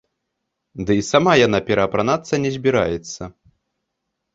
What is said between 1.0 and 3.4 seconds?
і сама яна пераапранацца не збіраецца.